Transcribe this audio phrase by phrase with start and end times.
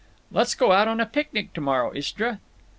[0.31, 2.39] "Let's go out on a picnic to morrow, Istra."